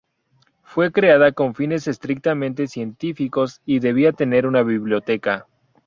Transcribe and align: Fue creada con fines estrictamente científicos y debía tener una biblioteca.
Fue 0.63 0.91
creada 0.91 1.31
con 1.31 1.53
fines 1.53 1.87
estrictamente 1.87 2.65
científicos 2.65 3.61
y 3.67 3.77
debía 3.77 4.11
tener 4.13 4.47
una 4.47 4.63
biblioteca. 4.63 5.45